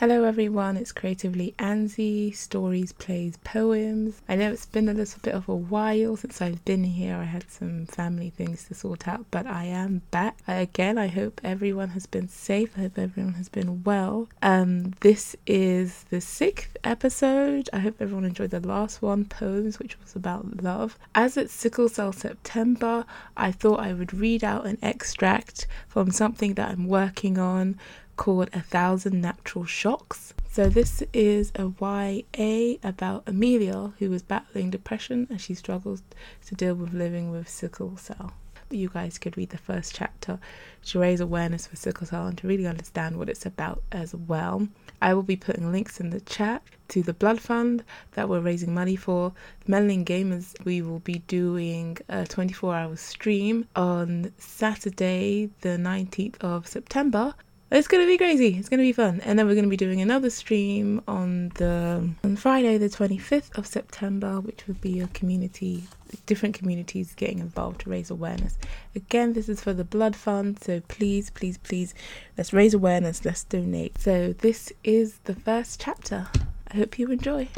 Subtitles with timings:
[0.00, 4.20] Hello everyone, it's Creatively Anzi, stories, plays, poems.
[4.28, 7.16] I know it's been a little bit of a while since I've been here.
[7.16, 10.36] I had some family things to sort out, but I am back.
[10.46, 12.76] Again, I hope everyone has been safe.
[12.76, 14.28] I hope everyone has been well.
[14.42, 17.70] Um, this is the sixth episode.
[17.72, 20.98] I hope everyone enjoyed the last one, Poems, which was about love.
[21.14, 26.52] As it's Sickle Cell September, I thought I would read out an extract from something
[26.52, 27.78] that I'm working on
[28.16, 30.34] called A Thousand Natural Shocks.
[30.50, 36.02] So, this is a YA about Amelia who is battling depression and she struggles
[36.46, 38.32] to deal with living with sickle cell.
[38.70, 40.40] You guys could read the first chapter
[40.86, 44.66] to raise awareness for sickle cell and to really understand what it's about as well.
[45.00, 48.74] I will be putting links in the chat to the blood fund that we're raising
[48.74, 49.32] money for.
[49.68, 56.66] Melanin Gamers, we will be doing a 24 hour stream on Saturday, the 19th of
[56.66, 57.34] September,
[57.70, 58.56] it's gonna be crazy.
[58.56, 59.20] It's gonna be fun.
[59.24, 63.66] And then we're gonna be doing another stream on the on Friday, the 25th of
[63.66, 65.84] September, which would be a community,
[66.26, 68.56] different communities getting involved to raise awareness.
[68.94, 71.94] Again, this is for the Blood Fund, so please, please, please,
[72.38, 73.24] let's raise awareness.
[73.24, 73.98] Let's donate.
[73.98, 76.28] So this is the first chapter.
[76.68, 77.48] I hope you enjoy.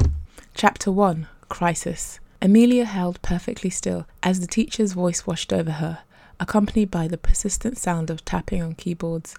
[0.55, 2.19] Chapter one: Crisis.
[2.41, 5.99] Amelia held perfectly still as the teacher's voice washed over her,
[6.39, 9.35] accompanied by the persistent sound of tapping on keyboards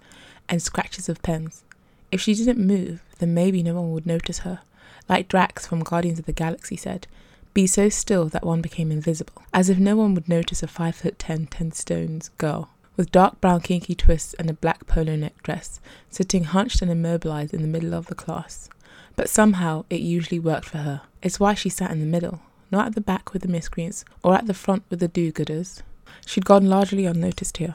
[0.48, 1.64] and scratches of pens.
[2.10, 4.60] If she didn't move, then maybe no one would notice her.
[5.08, 7.06] Like Drax from Guardians of the Galaxy said,
[7.52, 10.94] be so still that one became invisible, as if no one would notice a five
[10.94, 12.70] foot ten, ten stones girl
[13.00, 17.54] with dark brown kinky twists and a black polo neck dress, sitting hunched and immobilized
[17.54, 18.68] in the middle of the class.
[19.16, 21.00] But somehow it usually worked for her.
[21.22, 24.34] It's why she sat in the middle, not at the back with the miscreants or
[24.34, 25.80] at the front with the do gooders.
[26.26, 27.74] She'd gone largely unnoticed here,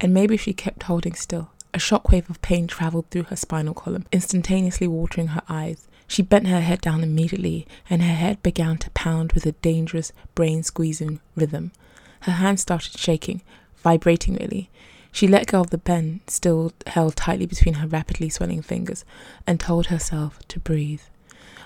[0.00, 3.74] and maybe if she kept holding still, a shockwave of pain travelled through her spinal
[3.74, 5.86] column, instantaneously watering her eyes.
[6.06, 10.12] She bent her head down immediately, and her head began to pound with a dangerous,
[10.34, 11.72] brain squeezing rhythm.
[12.20, 13.42] Her hands started shaking,
[13.76, 14.70] vibrating really.
[15.12, 19.04] She let go of the pen, still held tightly between her rapidly swelling fingers,
[19.46, 21.02] and told herself to breathe.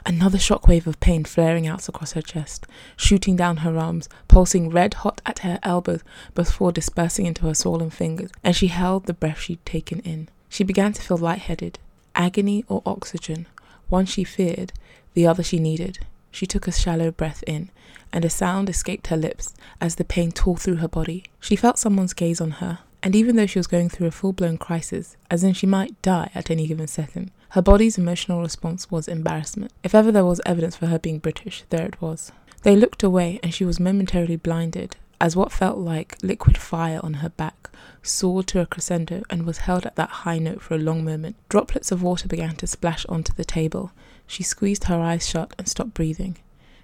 [0.04, 2.66] Another shockwave of pain flaring out across her chest,
[2.96, 6.02] shooting down her arms, pulsing red hot at her elbows
[6.34, 10.28] before dispersing into her swollen fingers, and she held the breath she'd taken in.
[10.48, 11.78] She began to feel lightheaded.
[12.14, 13.46] Agony or oxygen?
[13.88, 14.72] One she feared,
[15.14, 16.00] the other she needed.
[16.30, 17.70] She took a shallow breath in,
[18.12, 21.24] and a sound escaped her lips as the pain tore through her body.
[21.40, 24.32] She felt someone's gaze on her, and even though she was going through a full
[24.32, 28.90] blown crisis, as in she might die at any given second, her body's emotional response
[28.90, 29.70] was embarrassment.
[29.82, 32.32] If ever there was evidence for her being British, there it was.
[32.62, 37.14] They looked away, and she was momentarily blinded as what felt like liquid fire on
[37.14, 37.68] her back
[38.02, 41.36] soared to a crescendo and was held at that high note for a long moment.
[41.50, 43.92] Droplets of water began to splash onto the table.
[44.26, 46.38] She squeezed her eyes shut and stopped breathing.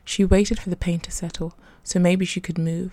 [0.04, 2.92] She waited for the pain to settle, so maybe she could move,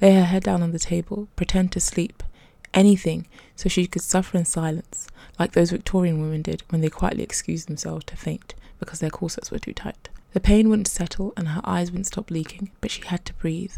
[0.00, 2.22] lay her head down on the table, pretend to sleep,
[2.76, 3.26] anything
[3.56, 7.66] so she could suffer in silence, like those Victorian women did when they quietly excused
[7.66, 10.08] themselves to faint because their corsets were too tight.
[10.34, 13.72] The pain wouldn't settle and her eyes wouldn't stop leaking, but she had to breathe.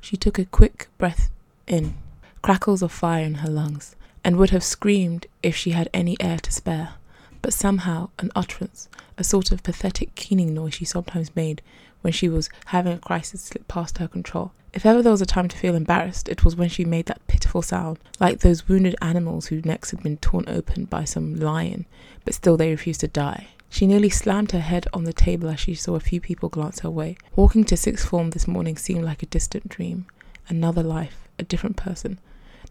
[0.00, 1.30] She took a quick breath
[1.66, 1.94] in,
[2.42, 3.94] crackles of fire in her lungs,
[4.24, 6.94] and would have screamed if she had any air to spare.
[7.40, 11.62] But somehow an utterance, a sort of pathetic keening noise she sometimes made
[12.00, 15.26] when she was having a crisis slip past her control, if ever there was a
[15.26, 17.26] time to feel embarrassed, it was when she made that
[17.60, 21.84] sound, like those wounded animals whose necks had been torn open by some lion,
[22.24, 23.48] but still they refused to die.
[23.68, 26.80] She nearly slammed her head on the table as she saw a few people glance
[26.80, 27.16] her way.
[27.36, 30.06] Walking to sixth form this morning seemed like a distant dream.
[30.48, 32.18] Another life, a different person.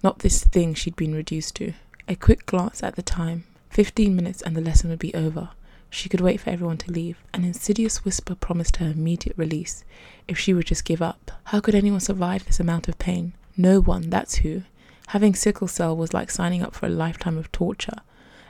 [0.03, 1.73] Not this thing she'd been reduced to.
[2.07, 3.43] A quick glance at the time.
[3.69, 5.49] Fifteen minutes and the lesson would be over.
[5.89, 7.17] She could wait for everyone to leave.
[7.33, 9.83] An insidious whisper promised her immediate release
[10.27, 11.31] if she would just give up.
[11.45, 13.33] How could anyone survive this amount of pain?
[13.57, 14.63] No one, that's who.
[15.07, 17.97] Having sickle cell was like signing up for a lifetime of torture,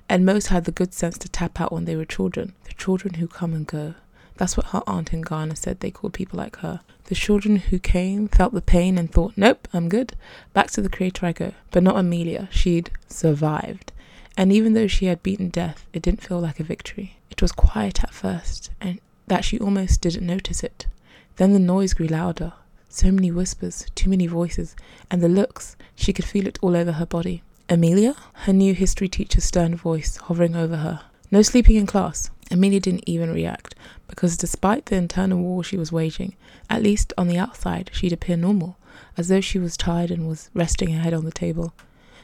[0.08, 3.16] and most had the good sense to tap out when they were children, the children
[3.16, 3.96] who come and go.
[4.38, 6.82] That's what her aunt in Ghana said they called people like her.
[7.06, 10.14] The children who came, felt the pain, and thought, nope, I'm good.
[10.54, 11.54] Back to the creator I go.
[11.72, 12.48] But not Amelia.
[12.52, 13.92] She'd survived.
[14.38, 17.18] And even though she had beaten death, it didn't feel like a victory.
[17.30, 20.88] It was quiet at first, and that she almost didn't notice it.
[21.36, 22.54] Then the noise grew louder.
[22.94, 24.76] So many whispers, too many voices,
[25.10, 27.42] and the looks, she could feel it all over her body.
[27.70, 28.16] Amelia?
[28.34, 31.00] Her new history teacher's stern voice hovering over her.
[31.32, 32.32] No sleeping in class.
[32.52, 33.76] Amelia didn't even react,
[34.10, 36.36] because despite the internal war she was waging,
[36.70, 38.78] at least on the outside she'd appear normal,
[39.16, 41.74] as though she was tired and was resting her head on the table.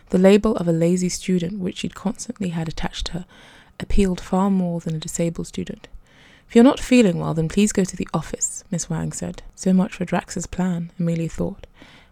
[0.10, 3.26] The label of a lazy student, which she'd constantly had attached to her,
[3.80, 5.88] appealed far more than a disabled student.
[6.48, 9.44] If you're not feeling well, then please go to the office, Miss Wang said.
[9.56, 11.68] So much for Drax's plan, Amelia thought,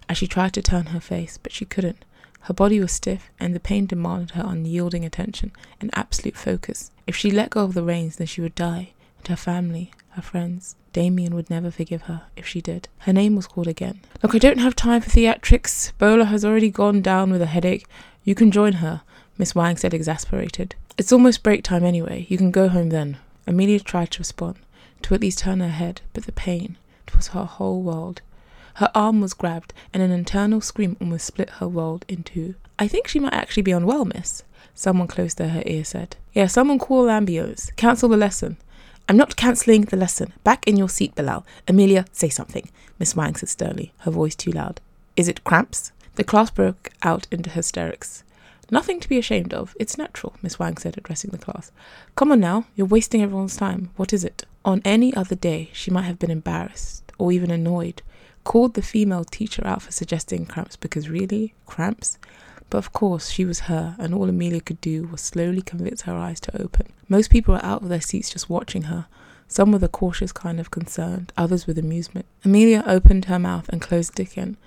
[0.09, 2.03] as she tried to turn her face, but she couldn't.
[2.41, 6.91] Her body was stiff, and the pain demanded her unyielding attention and absolute focus.
[7.07, 10.21] If she let go of the reins, then she would die, and her family, her
[10.21, 12.88] friends, Damien would never forgive her if she did.
[12.99, 14.01] Her name was called again.
[14.21, 15.91] Look, I don't have time for theatrics.
[15.97, 17.88] Bola has already gone down with a headache.
[18.23, 19.01] You can join her,
[19.38, 20.75] Miss Wang said, exasperated.
[20.97, 22.25] It's almost break time anyway.
[22.29, 23.17] You can go home then.
[23.47, 24.57] Amelia tried to respond,
[25.03, 26.77] to at least turn her head, but the pain,
[27.07, 28.21] it was her whole world.
[28.75, 32.56] Her arm was grabbed, and an internal scream almost split her world in two.
[32.77, 34.44] I think she might actually be unwell, miss,
[34.74, 36.18] someone close to her ear said.
[36.33, 37.71] Yeah, someone call ambulance.
[37.77, 38.57] Cancel the lesson.
[39.07, 40.33] I'm not cancelling the lesson.
[40.44, 41.45] Back in your seat, Bilal.
[41.68, 42.69] Amelia, say something,
[43.00, 44.81] Miss Wang said sternly, her voice too loud.
[45.15, 45.94] Is it cramps?
[46.15, 48.24] The class broke out into hysterics.
[48.71, 49.75] Nothing to be ashamed of.
[49.79, 51.71] It's natural, Miss Wang said, addressing the class.
[52.15, 53.91] Come on now, you're wasting everyone's time.
[53.95, 54.45] What is it?
[54.63, 58.01] On any other day, she might have been embarrassed or even annoyed,
[58.44, 62.17] called the female teacher out for suggesting cramps because really, cramps?
[62.69, 66.15] But of course, she was her, and all Amelia could do was slowly convince her
[66.15, 66.88] eyes to open.
[67.07, 69.06] Most people were out of their seats just watching her,
[69.47, 72.25] some with a cautious kind of concern, others with amusement.
[72.44, 74.57] Amelia opened her mouth and closed it again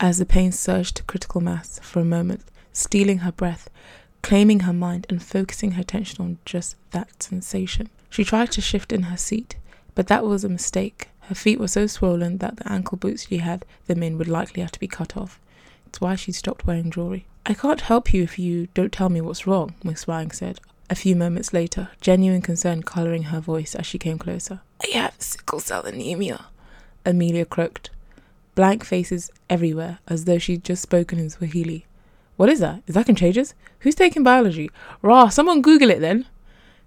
[0.00, 2.42] as the pain surged to critical mass for a moment
[2.78, 3.68] stealing her breath,
[4.22, 7.90] claiming her mind, and focusing her attention on just that sensation.
[8.10, 9.56] She tried to shift in her seat,
[9.94, 11.08] but that was a mistake.
[11.22, 14.62] Her feet were so swollen that the ankle boots she had them in would likely
[14.62, 15.40] have to be cut off.
[15.86, 17.26] It's why she stopped wearing jewelry.
[17.44, 20.60] I can't help you if you don't tell me what's wrong, Miss Wang said.
[20.90, 24.60] A few moments later, genuine concern colouring her voice as she came closer.
[24.82, 26.46] I have sickle cell anemia,
[27.04, 27.90] Amelia croaked.
[28.54, 31.86] Blank faces everywhere, as though she'd just spoken in Swahili.
[32.38, 32.84] What is that?
[32.86, 33.52] Is that contagious?
[33.80, 34.70] Who's taking biology?
[35.02, 36.24] Rah, someone Google it then.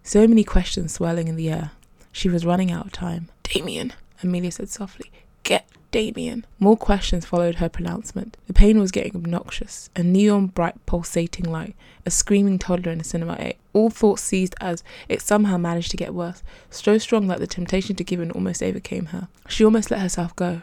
[0.01, 1.71] So many questions swirling in the air.
[2.13, 3.27] She was running out of time.
[3.43, 3.91] Damien,
[4.23, 5.11] Amelia said softly.
[5.43, 6.45] Get Damien.
[6.57, 8.37] More questions followed her pronouncement.
[8.47, 9.89] The pain was getting obnoxious.
[9.93, 11.75] A neon bright pulsating light,
[12.05, 13.51] a screaming toddler in a cinema.
[13.73, 17.97] All thoughts seized as it somehow managed to get worse, so strong that the temptation
[17.97, 19.27] to give in almost overcame her.
[19.49, 20.61] She almost let herself go.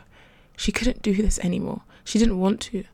[0.57, 1.83] She couldn't do this anymore.
[2.05, 2.85] She didn't want to.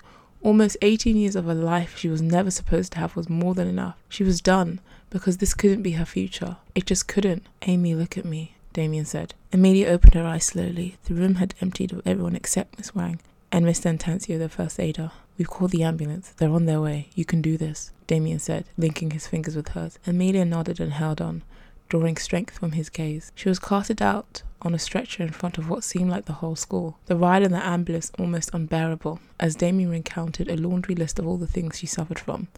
[0.45, 3.67] Almost 18 years of a life she was never supposed to have was more than
[3.67, 3.97] enough.
[4.11, 6.59] She was done because this couldn't be her future.
[6.75, 7.47] It just couldn't.
[7.63, 9.33] Amy, look at me, Damien said.
[9.55, 10.99] Amelia opened her eyes slowly.
[11.07, 13.21] The room had emptied of everyone except Miss Wang
[13.51, 13.91] and Mr.
[13.91, 15.13] Antancio, the first aider.
[15.39, 16.35] We've called the ambulance.
[16.37, 17.09] They're on their way.
[17.15, 19.99] You can do this, Damien said, linking his fingers with hers.
[20.07, 21.43] Amelia nodded and held on,
[21.89, 23.33] drawing strength from his gaze.
[23.35, 26.57] She was carted out on a stretcher in front of what seemed like the whole
[26.57, 26.99] school.
[27.07, 31.37] The ride in the ambulance almost unbearable, as Damien recounted a laundry list of all
[31.37, 32.49] the things she suffered from.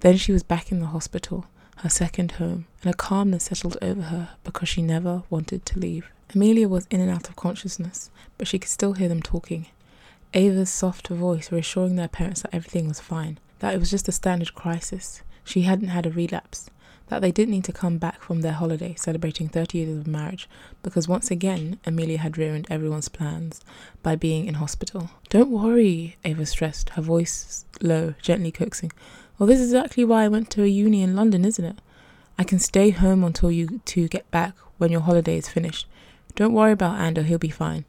[0.00, 1.46] Then she was back in the hospital,
[1.78, 6.08] her second home, and a calmness settled over her because she never wanted to leave.
[6.34, 9.66] Amelia was in and out of consciousness, but she could still hear them talking.
[10.34, 14.12] Ava's soft voice reassuring their parents that everything was fine, that it was just a
[14.12, 15.22] standard crisis.
[15.44, 16.68] She hadn't had a relapse,
[17.08, 20.48] that they didn't need to come back from their holiday celebrating 30 years of marriage
[20.82, 23.60] because once again Amelia had ruined everyone's plans
[24.02, 25.10] by being in hospital.
[25.28, 28.90] Don't worry, Ava stressed, her voice low, gently coaxing.
[29.38, 31.78] Well, this is exactly why I went to a uni in London, isn't it?
[32.36, 35.86] I can stay home until you two get back when your holiday is finished.
[36.34, 37.84] Don't worry about Ando, he'll be fine.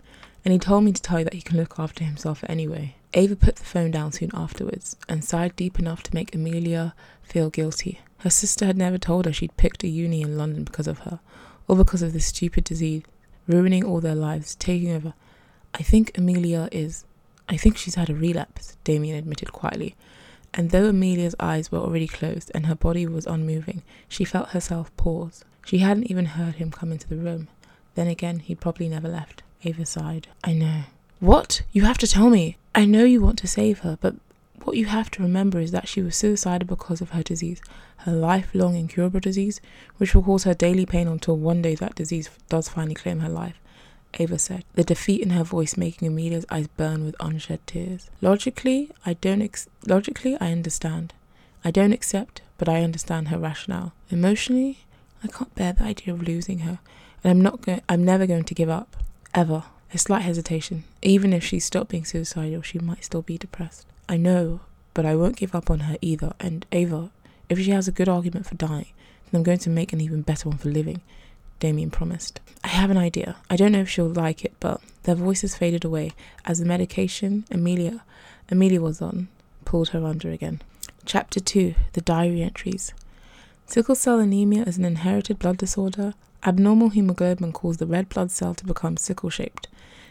[0.46, 2.97] And he told me to tell you that he can look after himself anyway.
[3.14, 7.50] Ava put the phone down soon afterwards and sighed deep enough to make Amelia feel
[7.50, 8.02] guilty.
[8.20, 11.20] Her sister had never told her she'd picked a uni in London because of her,
[11.68, 13.04] or because of this stupid disease,
[13.48, 15.14] ruining all their lives, taking over.
[15.74, 17.06] I think Amelia is.
[17.48, 19.96] I think she's had a relapse, Damien admitted quietly.
[20.54, 24.96] And though Amelia's eyes were already closed and her body was unmoving, she felt herself
[24.98, 25.46] pause.
[25.66, 27.48] She hadn't even heard him come into the room.
[27.96, 29.44] Then again, he'd probably never left.
[29.64, 30.28] Ava sighed.
[30.44, 30.84] I know.
[31.20, 31.62] What?
[31.72, 32.58] You have to tell me.
[32.78, 34.14] I know you want to save her, but
[34.64, 37.60] what you have to remember is that she was suicidal because of her disease,
[38.02, 39.60] her lifelong incurable disease,
[39.98, 43.30] which will cause her daily pain until one day that disease does finally claim her
[43.30, 43.60] life.
[44.20, 48.12] Ava said, the defeat in her voice making Amelia's eyes burn with unshed tears.
[48.22, 51.16] Logically, I don't ex- logically I understand.
[51.66, 53.94] I don't accept, but I understand her rationale.
[54.12, 54.82] Emotionally,
[55.24, 56.78] I can't bear the idea of losing her,
[57.24, 58.98] and I'm not going I'm never going to give up.
[59.34, 59.64] Ever.
[59.94, 60.84] A slight hesitation.
[61.02, 63.86] Even if she stopped being suicidal, she might still be depressed.
[64.10, 64.62] I know,
[64.94, 66.34] but I won't give up on her either.
[66.40, 67.10] And Ava,
[67.50, 68.88] if she has a good argument for dying,
[69.32, 71.02] then I'm going to make an even better one for living,
[71.60, 72.42] Damien promised.
[72.64, 73.38] I have an idea.
[73.50, 76.12] I don't know if she'll like it, but their voices faded away
[76.46, 78.04] as the medication Amelia
[78.50, 79.28] Amelia was on
[79.66, 80.62] pulled her under again.
[81.06, 82.94] Chapter 2 The Diary Entries.
[83.66, 86.14] Sickle cell anemia is an inherited blood disorder.
[86.46, 89.68] Abnormal hemoglobin causes the red blood cell to become sickle shaped.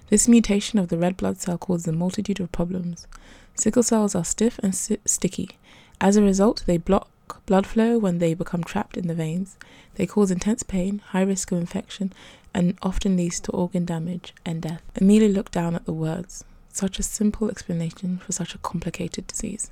[0.09, 3.07] This mutation of the red blood cell causes a multitude of problems.
[3.55, 5.59] Sickle cells are stiff and si- sticky.
[6.01, 7.11] As a result, they block
[7.47, 9.57] blood flow when they become trapped in the veins.
[9.95, 12.13] They cause intense pain, high risk of infection,
[12.55, 14.83] and often leads to organ damage and death.
[15.01, 16.45] Amelia looked down at the words.
[16.73, 19.71] Such a simple explanation for such a complicated disease.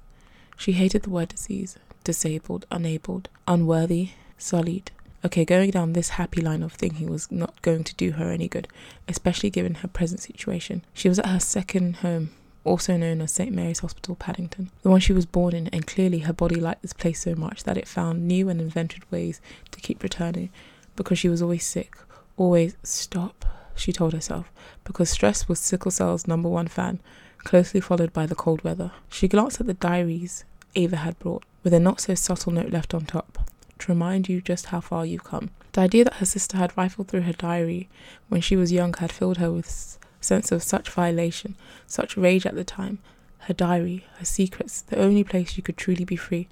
[0.57, 4.91] She hated the word disease, disabled, unabled, unworthy, sullied.
[5.25, 8.47] Okay, going down this happy line of thinking was not going to do her any
[8.47, 8.69] good,
[9.09, 10.85] especially given her present situation.
[10.93, 13.50] She was at her second home, also known as St.
[13.50, 16.93] Mary's Hospital, Paddington, the one she was born in, and clearly her body liked this
[16.93, 19.40] place so much that it found new and invented ways
[19.71, 20.50] to keep returning
[20.95, 21.97] because she was always sick.
[22.37, 24.52] Always stop, she told herself,
[24.85, 27.00] because stress was sickle cell's number one fan,
[27.38, 28.93] closely followed by the cold weather.
[29.09, 32.93] She glanced at the diaries Ava had brought, with a not so subtle note left
[32.93, 33.38] on top
[33.81, 35.50] to remind you just how far you've come.
[35.73, 37.88] The idea that her sister had rifled through her diary
[38.28, 42.54] when she was young had filled her with sense of such violation, such rage at
[42.54, 42.99] the time.
[43.40, 46.49] Her diary, her secrets, the only place she could truly be free,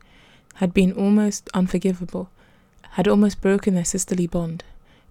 [0.56, 2.30] had been almost unforgivable,
[2.90, 4.64] had almost broken their sisterly bond.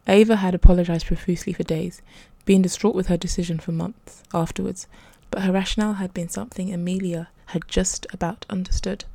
[0.07, 2.01] Ava had apologized profusely for days,
[2.45, 4.87] been distraught with her decision for months afterwards,
[5.31, 9.05] but her rationale had been something Amelia had just about understood.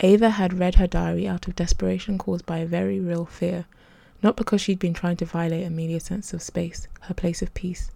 [0.00, 3.66] Ava had read her diary out of desperation caused by a very real fear,
[4.22, 7.90] not because she'd been trying to violate Amelia's sense of space, her place of peace,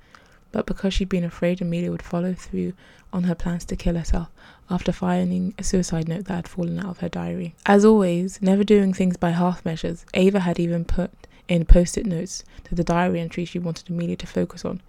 [0.50, 2.72] but because she'd been afraid Amelia would follow through
[3.12, 4.28] on her plans to kill herself
[4.68, 7.54] after finding a suicide note that had fallen out of her diary.
[7.66, 11.12] As always, never doing things by half measures, Ava had even put
[11.48, 14.80] in post it notes to the diary entries she wanted Amelia to focus on.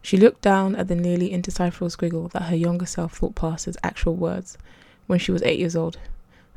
[0.00, 3.76] She looked down at the nearly indecipherable scribble that her younger self thought passed as
[3.82, 4.56] actual words
[5.06, 5.98] when she was eight years old.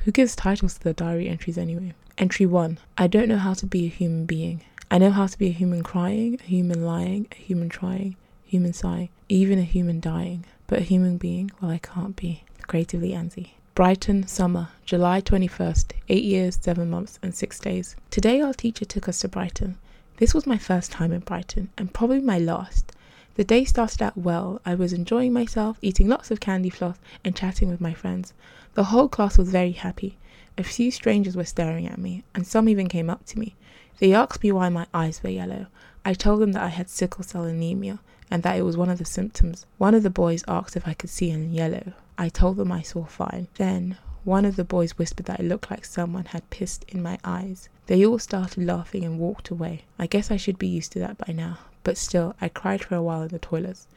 [0.05, 1.93] Who gives titles to the diary entries anyway?
[2.17, 4.63] Entry 1 I don't know how to be a human being.
[4.89, 8.15] I know how to be a human crying, a human lying, a human trying,
[8.45, 10.45] human sighing, even a human dying.
[10.67, 12.45] But a human being, well, I can't be.
[12.61, 13.49] Creatively Anzi.
[13.75, 17.97] Brighton, summer, July 21st, 8 years, 7 months, and 6 days.
[18.09, 19.77] Today, our teacher took us to Brighton.
[20.15, 22.93] This was my first time in Brighton, and probably my last.
[23.35, 24.61] The day started out well.
[24.65, 28.33] I was enjoying myself, eating lots of candy floss, and chatting with my friends.
[28.75, 30.17] The whole class was very happy.
[30.57, 33.55] A few strangers were staring at me, and some even came up to me.
[33.99, 35.67] They asked me why my eyes were yellow.
[36.05, 37.99] I told them that I had sickle cell anemia
[38.31, 39.65] and that it was one of the symptoms.
[39.77, 41.93] One of the boys asked if I could see in yellow.
[42.17, 43.47] I told them I saw fine.
[43.55, 47.17] Then one of the boys whispered that it looked like someone had pissed in my
[47.23, 47.69] eyes.
[47.87, 49.83] They all started laughing and walked away.
[49.97, 52.95] I guess I should be used to that by now, but still, I cried for
[52.95, 53.87] a while in the toilets.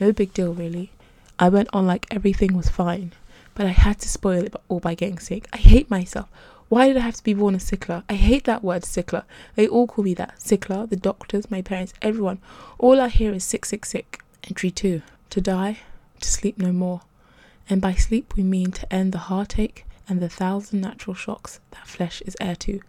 [0.00, 0.90] No big deal, really.
[1.38, 3.12] I went on like everything was fine,
[3.54, 5.48] but I had to spoil it all by getting sick.
[5.52, 6.28] I hate myself.
[6.68, 8.02] Why did I have to be born a sickler?
[8.08, 9.24] I hate that word sickler.
[9.56, 10.36] They all call me that.
[10.38, 12.38] Sickler, the doctors, my parents, everyone.
[12.78, 14.22] All I hear is sick, sick, sick.
[14.44, 15.02] Entry 2.
[15.30, 15.80] To die,
[16.20, 17.02] to sleep no more.
[17.68, 21.86] And by sleep we mean to end the heartache and the thousand natural shocks that
[21.86, 22.80] flesh is heir to.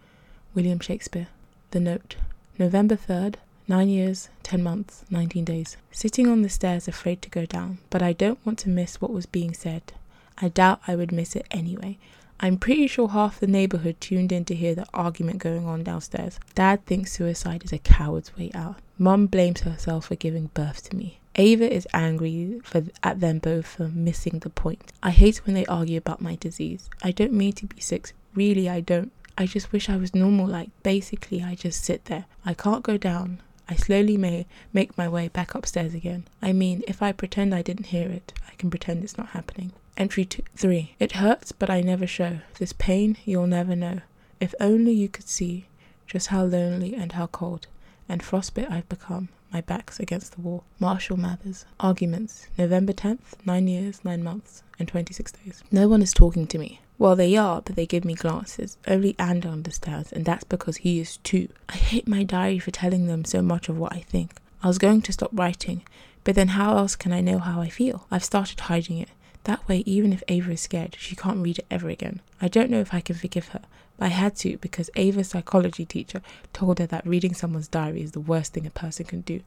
[0.54, 1.28] William Shakespeare.
[1.72, 2.16] The note.
[2.58, 3.34] November 3rd,
[3.66, 5.76] 9 years, 10 months, 19 days.
[5.90, 9.10] Sitting on the stairs afraid to go down, but I don't want to miss what
[9.10, 9.92] was being said.
[10.38, 11.98] I doubt I would miss it anyway.
[12.40, 16.40] I'm pretty sure half the neighborhood tuned in to hear the argument going on downstairs.
[16.54, 18.76] Dad thinks suicide is a coward's way out.
[18.98, 21.20] Mum blames herself for giving birth to me.
[21.36, 24.92] Ava is angry for, at them both for missing the point.
[25.02, 26.88] I hate when they argue about my disease.
[27.02, 28.12] I don't mean to be sick.
[28.34, 29.12] Really, I don't.
[29.36, 30.46] I just wish I was normal.
[30.46, 32.26] Like, basically, I just sit there.
[32.44, 33.40] I can't go down.
[33.68, 36.24] I slowly may make my way back upstairs again.
[36.42, 39.72] I mean, if I pretend I didn't hear it, I can pretend it's not happening.
[39.96, 40.96] Entry two, 3.
[40.98, 42.40] It hurts, but I never show.
[42.58, 44.00] This pain you'll never know.
[44.40, 45.66] If only you could see
[46.06, 47.68] just how lonely and how cold
[48.08, 49.28] and frostbit I've become.
[49.52, 50.64] My back's against the wall.
[50.80, 51.64] Marshall Mathers.
[51.78, 52.48] Arguments.
[52.58, 55.62] November 10th, 9 years, 9 months, and 26 days.
[55.70, 56.80] No one is talking to me.
[56.98, 58.76] Well, they are, but they give me glances.
[58.86, 61.48] Only Ander understands, and that's because he is too.
[61.68, 64.40] I hate my diary for telling them so much of what I think.
[64.62, 65.82] I was going to stop writing,
[66.24, 68.06] but then how else can I know how I feel?
[68.10, 69.08] I've started hiding it.
[69.44, 72.20] That way, even if Ava is scared, she can't read it ever again.
[72.40, 73.60] I don't know if I can forgive her,
[73.96, 76.22] but I had to because Ava's psychology teacher
[76.52, 79.40] told her that reading someone's diary is the worst thing a person can do.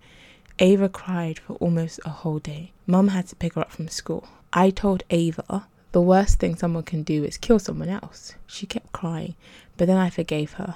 [0.59, 2.71] Ava cried for almost a whole day.
[2.85, 4.27] Mum had to pick her up from school.
[4.53, 8.35] I told Ava the worst thing someone can do is kill someone else.
[8.45, 9.35] She kept crying,
[9.77, 10.75] but then I forgave her.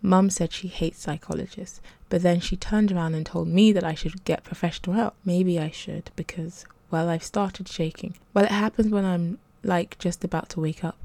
[0.00, 3.94] Mum said she hates psychologists, but then she turned around and told me that I
[3.94, 5.14] should get professional help.
[5.24, 8.14] Maybe I should, because well, I've started shaking.
[8.34, 10.98] Well, it happens when I'm like just about to wake up.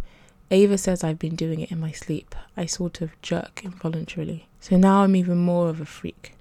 [0.52, 2.36] Ava says I've been doing it in my sleep.
[2.56, 4.48] I sort of jerk involuntarily.
[4.60, 6.34] So now I'm even more of a freak.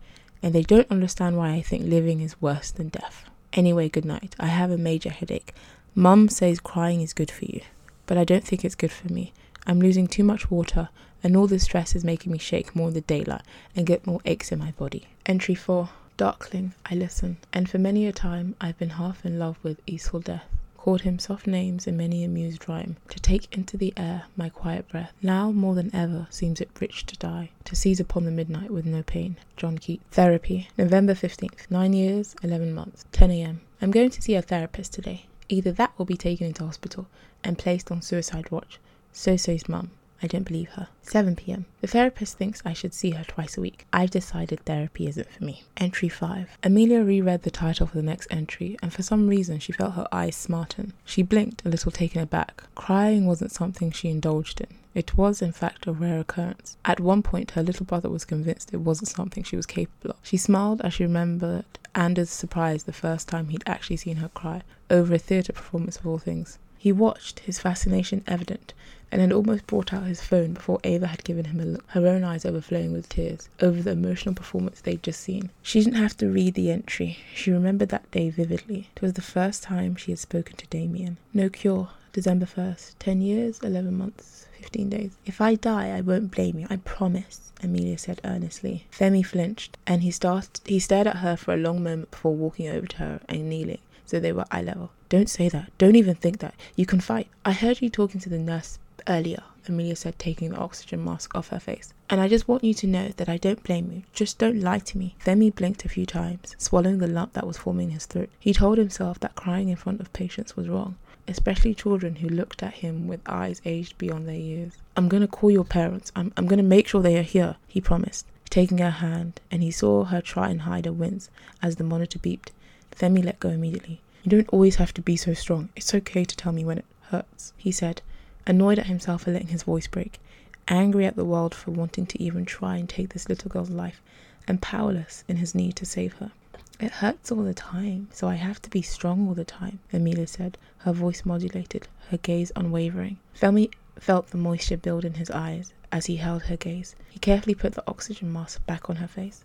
[0.42, 3.24] And they don't understand why I think living is worse than death.
[3.52, 4.34] Anyway, good night.
[4.38, 5.54] I have a major headache.
[5.94, 7.62] Mum says crying is good for you,
[8.06, 9.32] but I don't think it's good for me.
[9.66, 10.90] I'm losing too much water,
[11.22, 13.42] and all the stress is making me shake more in the daylight
[13.74, 15.06] and get more aches in my body.
[15.24, 19.58] Entry 4 Darkling, I listen, and for many a time I've been half in love
[19.62, 20.46] with easeful death,
[20.78, 24.88] called him soft names in many amused rhyme, to take into the air my quiet
[24.88, 25.12] breath.
[25.20, 28.86] Now more than ever seems it rich to die, to seize upon the midnight with
[28.86, 29.36] no pain.
[29.58, 30.04] John Keats.
[30.10, 33.60] Therapy, November 15th, 9 years, 11 months, 10 a.m.
[33.82, 35.26] I'm going to see a therapist today.
[35.50, 37.08] Either that or be taken into hospital
[37.44, 38.78] and placed on suicide watch.
[39.12, 39.90] So says mum.
[40.22, 40.88] I don't believe her.
[41.02, 41.66] 7 pm.
[41.80, 43.86] The therapist thinks I should see her twice a week.
[43.92, 45.64] I've decided therapy isn't for me.
[45.76, 46.58] Entry 5.
[46.62, 50.08] Amelia reread the title for the next entry, and for some reason she felt her
[50.10, 50.94] eyes smarten.
[51.04, 52.62] She blinked, a little taken aback.
[52.74, 54.68] Crying wasn't something she indulged in.
[54.94, 56.78] It was, in fact, a rare occurrence.
[56.84, 60.16] At one point, her little brother was convinced it wasn't something she was capable of.
[60.22, 64.62] She smiled as she remembered Anders' surprise the first time he'd actually seen her cry,
[64.88, 66.58] over a theatre performance of all things.
[66.78, 68.72] He watched, his fascination evident,
[69.12, 72.06] and had almost brought out his phone before Ava had given him a look, her
[72.06, 75.50] own eyes overflowing with tears over the emotional performance they'd just seen.
[75.62, 77.18] She didn't have to read the entry.
[77.34, 78.90] She remembered that day vividly.
[78.96, 81.18] It was the first time she had spoken to Damien.
[81.32, 81.90] No cure.
[82.16, 82.94] December 1st.
[82.98, 85.18] 10 years, 11 months, 15 days.
[85.26, 86.66] If I die, I won't blame you.
[86.70, 87.52] I promise.
[87.62, 88.86] Amelia said earnestly.
[88.90, 92.68] Femi flinched, and he, started, he stared at her for a long moment before walking
[92.68, 94.92] over to her and kneeling, so they were eye level.
[95.10, 95.70] Don't say that.
[95.76, 96.54] Don't even think that.
[96.74, 97.28] You can fight.
[97.44, 101.48] I heard you talking to the nurse earlier, Amelia said, taking the oxygen mask off
[101.48, 101.92] her face.
[102.08, 104.02] And I just want you to know that I don't blame you.
[104.12, 105.16] Just don't lie to me.
[105.24, 108.30] Femi blinked a few times, swallowing the lump that was forming in his throat.
[108.38, 110.96] He told himself that crying in front of patients was wrong,
[111.26, 114.74] especially children who looked at him with eyes aged beyond their years.
[114.96, 116.12] I'm going to call your parents.
[116.14, 119.62] I'm, I'm going to make sure they are here, he promised, taking her hand, and
[119.62, 121.28] he saw her try and hide a wince
[121.62, 122.50] as the monitor beeped.
[122.92, 124.00] Femi let go immediately.
[124.22, 125.68] You don't always have to be so strong.
[125.76, 128.02] It's okay to tell me when it hurts, he said,
[128.46, 130.20] annoyed at himself for letting his voice break,
[130.68, 134.02] angry at the world for wanting to even try and take this little girl's life,
[134.46, 136.30] and powerless in his need to save her.
[136.78, 140.26] It hurts all the time, so I have to be strong all the time, Amelia
[140.26, 143.16] said, her voice modulated, her gaze unwavering.
[143.34, 146.94] Femi felt the moisture build in his eyes as he held her gaze.
[147.08, 149.42] He carefully put the oxygen mask back on her face.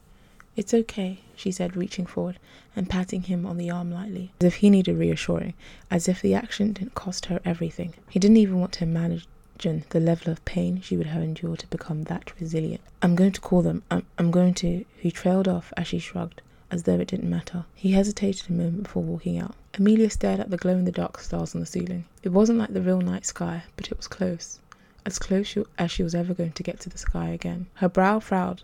[0.53, 2.37] It's okay, she said, reaching forward
[2.75, 5.53] and patting him on the arm lightly, as if he needed reassuring,
[5.89, 7.93] as if the action didn't cost her everything.
[8.09, 11.67] He didn't even want to imagine the level of pain she would have endured to
[11.67, 12.81] become that resilient.
[13.01, 13.83] I'm going to call them.
[13.89, 14.83] I'm, I'm going to.
[14.97, 17.63] He trailed off as she shrugged, as though it didn't matter.
[17.73, 19.55] He hesitated a moment before walking out.
[19.75, 22.03] Amelia stared at the glow in the dark stars on the ceiling.
[22.23, 24.59] It wasn't like the real night sky, but it was close.
[25.05, 27.67] As close as she was ever going to get to the sky again.
[27.75, 28.63] Her brow frowned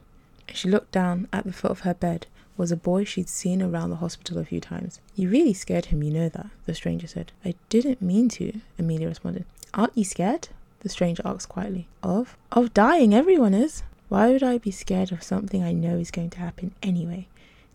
[0.54, 3.92] she looked down at the foot of her bed was a boy she'd seen around
[3.92, 5.00] the hospital a few times.
[5.16, 7.32] You really scared him, you know that, the stranger said.
[7.46, 9.46] I didn't mean to, Amelia responded.
[9.74, 10.50] Aren't you scared?
[10.80, 11.88] The stranger asked quietly.
[12.02, 12.36] Of?
[12.52, 13.84] Of dying, everyone is.
[14.10, 17.28] Why would I be scared of something I know is going to happen anyway?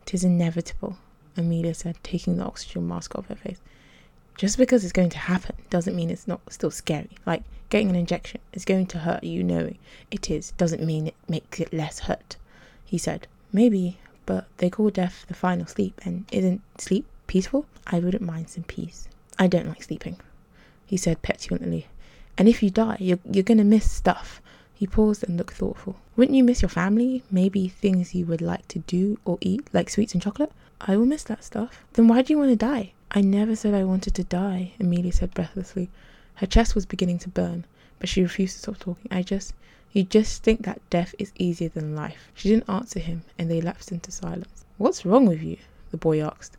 [0.04, 0.96] Tis inevitable,
[1.36, 3.60] Amelia said, taking the oxygen mask off her face.
[4.36, 7.10] Just because it's going to happen doesn't mean it's not still scary.
[7.26, 9.78] Like getting an injection is going to hurt you knowing
[10.10, 12.36] it is, doesn't mean it makes it less hurt
[12.92, 13.26] he said.
[13.54, 17.64] Maybe, but they call death the final sleep, and isn't sleep peaceful?
[17.86, 19.08] I wouldn't mind some peace.
[19.38, 20.16] I don't like sleeping,
[20.84, 21.86] he said petulantly.
[22.36, 24.42] And if you die, you're, you're gonna miss stuff.
[24.74, 25.96] He paused and looked thoughtful.
[26.16, 27.22] Wouldn't you miss your family?
[27.30, 30.52] Maybe things you would like to do or eat, like sweets and chocolate?
[30.78, 31.82] I will miss that stuff.
[31.94, 32.92] Then why do you want to die?
[33.10, 35.88] I never said I wanted to die, Amelia said breathlessly.
[36.34, 37.64] Her chest was beginning to burn,
[38.02, 39.06] but she refused to stop talking.
[39.12, 39.54] I just,
[39.92, 42.32] you just think that death is easier than life.
[42.34, 44.64] She didn't answer him, and they lapsed into silence.
[44.76, 45.58] What's wrong with you?
[45.92, 46.56] the boy asked.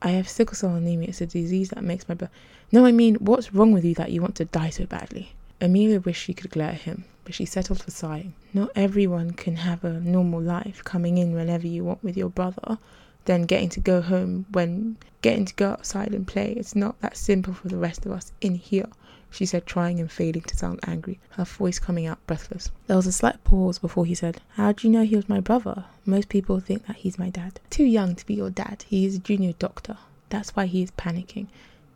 [0.00, 1.10] I have sickle cell anemia.
[1.10, 2.30] It's a disease that makes my blood.
[2.72, 5.32] No, I mean, what's wrong with you that you want to die so badly?
[5.60, 8.32] Amelia wished she could glare at him, but she settled for sighing.
[8.54, 12.78] Not everyone can have a normal life, coming in whenever you want with your brother,
[13.26, 16.52] then getting to go home when getting to go outside and play.
[16.52, 18.88] It's not that simple for the rest of us in here
[19.30, 22.70] she said, trying and failing to sound angry, her voice coming out breathless.
[22.86, 25.40] There was a slight pause before he said, How do you know he was my
[25.40, 25.84] brother?
[26.06, 27.60] Most people think that he's my dad.
[27.70, 28.84] Too young to be your dad.
[28.88, 29.98] He is a junior doctor.
[30.30, 31.46] That's why he is panicking,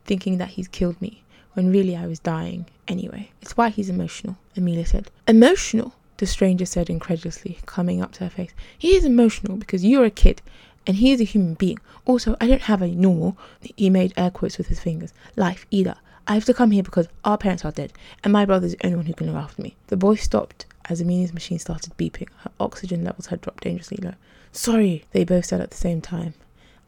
[0.04, 1.22] thinking that he's killed me,
[1.54, 3.30] when really I was dying anyway.
[3.40, 5.10] It's why he's emotional, Amelia said.
[5.26, 5.94] Emotional?
[6.18, 8.52] The stranger said incredulously, coming up to her face.
[8.78, 10.42] He is emotional because you're a kid
[10.86, 11.78] and he is a human being.
[12.04, 13.36] Also, I don't have a normal,
[13.76, 15.96] he made air quotes with his fingers, life either.
[16.26, 18.96] I have to come here because our parents are dead, and my brother's the only
[18.96, 19.76] one who can look after me.
[19.88, 22.28] The boy stopped as Amelia's machine started beeping.
[22.38, 24.14] Her oxygen levels had dropped dangerously low.
[24.52, 26.34] Sorry, they both said at the same time,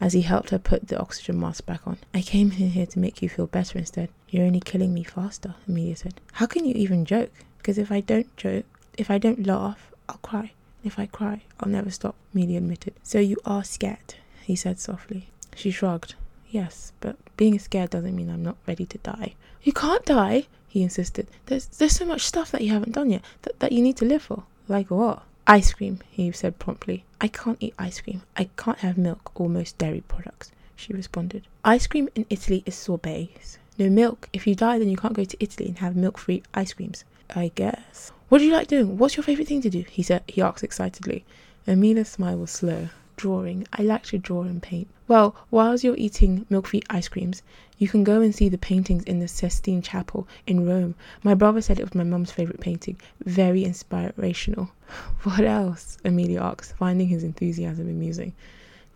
[0.00, 1.98] as he helped her put the oxygen mask back on.
[2.12, 4.08] I came in here to make you feel better instead.
[4.28, 6.20] You're only killing me faster, Amelia said.
[6.34, 7.32] How can you even joke?
[7.58, 8.66] Because if I don't joke,
[8.98, 10.52] if I don't laugh, I'll cry.
[10.84, 12.94] If I cry, I'll never stop, Amelia admitted.
[13.02, 15.28] So you are scared, he said softly.
[15.56, 16.14] She shrugged.
[16.54, 19.34] Yes, but being scared doesn't mean I'm not ready to die.
[19.64, 21.26] You can't die, he insisted.
[21.46, 24.04] There's there's so much stuff that you haven't done yet that, that you need to
[24.04, 24.44] live for.
[24.68, 25.24] Like what?
[25.48, 27.02] Ice cream, he said promptly.
[27.20, 28.22] I can't eat ice cream.
[28.36, 31.42] I can't have milk or most dairy products, she responded.
[31.64, 33.58] Ice cream in Italy is sorbets.
[33.76, 34.28] No milk.
[34.32, 37.02] If you die, then you can't go to Italy and have milk free ice creams.
[37.34, 38.12] I guess.
[38.28, 38.96] What do you like doing?
[38.96, 39.84] What's your favourite thing to do?
[39.90, 41.24] He said he asked excitedly.
[41.66, 42.90] Amelia's smile was slow.
[43.16, 43.66] Drawing.
[43.72, 44.88] I like to draw and paint.
[45.06, 47.42] Well, whilst you're eating milk free ice creams,
[47.78, 50.94] you can go and see the paintings in the Sistine Chapel in Rome.
[51.22, 53.00] My brother said it was my mum's favourite painting.
[53.24, 54.70] Very inspirational.
[55.22, 55.98] What else?
[56.04, 58.32] Amelia asked, finding his enthusiasm amusing.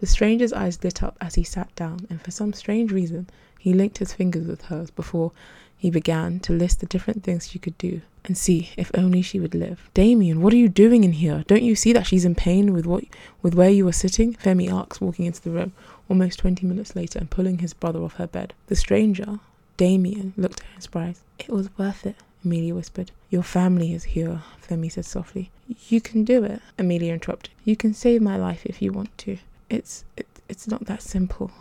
[0.01, 3.29] The stranger's eyes lit up as he sat down, and for some strange reason,
[3.59, 5.33] he linked his fingers with hers before
[5.79, 9.41] he began to list the different things she could do and see if only she
[9.41, 9.89] would live.
[9.95, 11.45] Damien, what are you doing in here?
[11.47, 13.05] Don't you see that she's in pain with what
[13.41, 14.35] with where you are sitting?
[14.35, 15.73] Femi asked, walking into the room
[16.09, 18.53] almost twenty minutes later and pulling his brother off her bed.
[18.67, 19.39] The stranger,
[19.77, 21.21] Damien, looked at her in surprise.
[21.39, 23.13] It was worth it, Amelia whispered.
[23.31, 25.51] Your family is here, Femi said softly.
[25.89, 27.53] You can do it, Amelia interrupted.
[27.65, 29.39] You can save my life if you want to.
[29.71, 31.53] It's it, it's not that simple,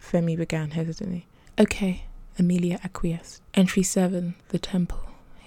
[0.00, 1.26] Femi began hesitantly.
[1.58, 2.04] Okay,
[2.38, 3.40] Amelia acquiesced.
[3.54, 5.00] Entry 7 The Temple.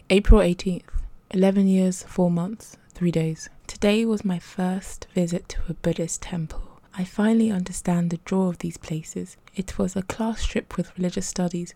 [0.10, 0.84] April 18th.
[1.32, 3.50] 11 years, 4 months, 3 days.
[3.68, 6.80] Today was my first visit to a Buddhist temple.
[6.98, 9.36] I finally understand the draw of these places.
[9.54, 11.74] It was a class trip with religious studies.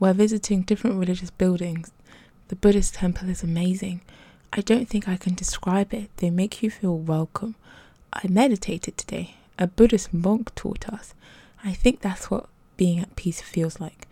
[0.00, 1.92] We're visiting different religious buildings.
[2.48, 4.00] The Buddhist temple is amazing.
[4.54, 6.08] I don't think I can describe it.
[6.16, 7.54] They make you feel welcome.
[8.14, 9.34] I meditated today.
[9.58, 11.12] A Buddhist monk taught us.
[11.62, 12.48] I think that's what
[12.78, 14.08] being at peace feels like.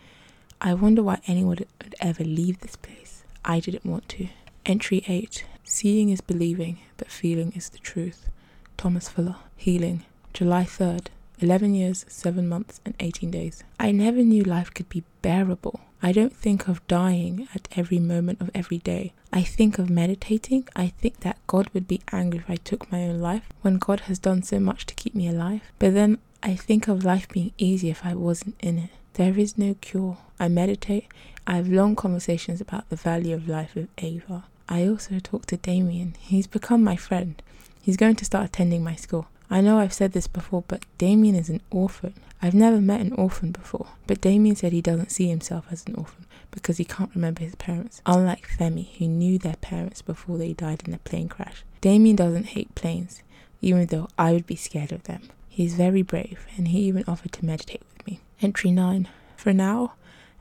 [0.65, 3.25] I wonder why anyone would ever leave this place.
[3.45, 4.29] I didn't want to.
[4.65, 8.29] Entry 8 Seeing is believing, but feeling is the truth.
[8.77, 9.35] Thomas Fuller.
[9.57, 10.05] Healing.
[10.33, 11.07] July 3rd.
[11.41, 13.65] 11 years, 7 months, and 18 days.
[13.81, 15.81] I never knew life could be bearable.
[16.01, 19.15] I don't think of dying at every moment of every day.
[19.33, 20.69] I think of meditating.
[20.77, 24.01] I think that God would be angry if I took my own life when God
[24.03, 25.63] has done so much to keep me alive.
[25.81, 28.91] But then I think of life being easy if I wasn't in it.
[29.15, 30.17] There is no cure.
[30.41, 31.07] I meditate.
[31.47, 34.45] I have long conversations about the value of life with Ava.
[34.71, 36.15] I also talk to Damien.
[36.19, 37.43] He's become my friend.
[37.83, 39.27] He's going to start attending my school.
[39.51, 42.15] I know I've said this before, but Damien is an orphan.
[42.41, 45.95] I've never met an orphan before, but Damien said he doesn't see himself as an
[45.95, 50.55] orphan because he can't remember his parents, unlike Femi, who knew their parents before they
[50.55, 51.65] died in a plane crash.
[51.83, 53.23] Damien doesn't hate planes,
[53.61, 55.29] even though I would be scared of them.
[55.49, 58.21] He's very brave, and he even offered to meditate me.
[58.41, 59.09] Entry 9.
[59.37, 59.93] For now,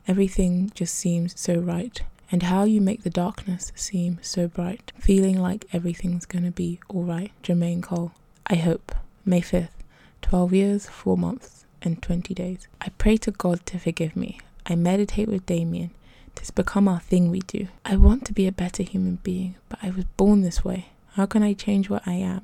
[0.08, 2.02] Everything just seems so right.
[2.30, 4.90] And how you make the darkness seem so bright.
[4.98, 7.30] Feeling like everything's gonna be alright.
[7.42, 8.12] Jermaine Cole.
[8.46, 8.94] I hope.
[9.24, 9.68] May 5th.
[10.22, 12.66] 12 years, 4 months, and 20 days.
[12.80, 14.40] I pray to God to forgive me.
[14.66, 15.90] I meditate with Damien.
[16.36, 17.68] It's become our thing we do.
[17.84, 20.86] I want to be a better human being, but I was born this way.
[21.12, 22.42] How can I change what I am?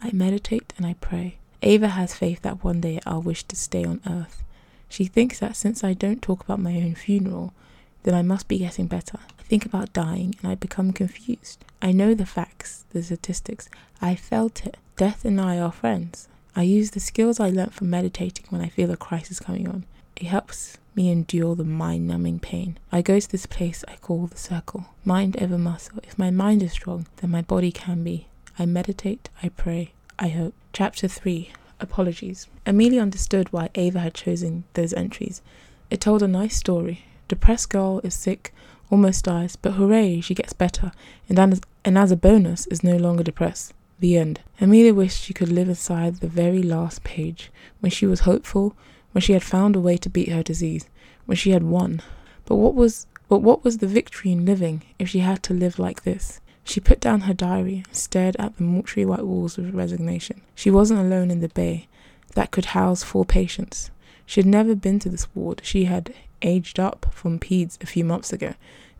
[0.00, 1.38] I meditate and I pray.
[1.62, 4.44] Ava has faith that one day I'll wish to stay on earth.
[4.90, 7.54] She thinks that since I don't talk about my own funeral,
[8.02, 9.18] then I must be getting better.
[9.38, 11.64] I think about dying and I become confused.
[11.80, 13.68] I know the facts, the statistics.
[14.02, 14.76] I felt it.
[14.96, 16.26] Death and I are friends.
[16.56, 19.84] I use the skills I learnt from meditating when I feel a crisis coming on.
[20.16, 22.76] It helps me endure the mind numbing pain.
[22.90, 24.86] I go to this place I call the circle.
[25.04, 26.00] Mind over muscle.
[26.02, 28.26] If my mind is strong, then my body can be.
[28.58, 30.54] I meditate, I pray, I hope.
[30.72, 32.46] Chapter 3 Apologies.
[32.66, 35.42] Amelia understood why Ava had chosen those entries.
[35.90, 37.04] It told a nice story.
[37.26, 38.52] Depressed girl is sick,
[38.90, 40.92] almost dies, but hooray, she gets better,
[41.28, 43.72] and as, and as a bonus is no longer depressed.
[44.00, 44.40] The end.
[44.60, 48.74] Amelia wished she could live inside the very last page, when she was hopeful,
[49.12, 50.88] when she had found a way to beat her disease,
[51.26, 52.02] when she had won.
[52.44, 55.78] But what was but what was the victory in living if she had to live
[55.78, 56.40] like this?
[56.70, 60.40] She put down her diary and stared at the mortuary white walls with resignation.
[60.54, 61.88] She wasn't alone in the bay
[62.36, 63.90] that could house four patients.
[64.24, 65.62] She had never been to this ward.
[65.64, 68.54] She had aged up from peds a few months ago